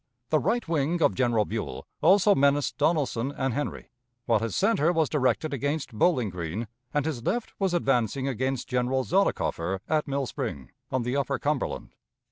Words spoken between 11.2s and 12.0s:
Cumberland.